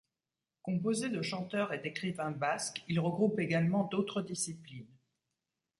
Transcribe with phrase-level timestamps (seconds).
[0.63, 4.97] Composé de chanteurs et d'écrivains basques, il regroupe également d'autres disciplines.